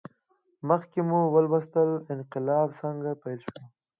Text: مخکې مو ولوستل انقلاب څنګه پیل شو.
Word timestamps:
مخکې 0.69 0.99
مو 1.09 1.19
ولوستل 1.35 1.89
انقلاب 2.13 2.67
څنګه 2.81 3.09
پیل 3.21 3.39
شو. 3.51 3.61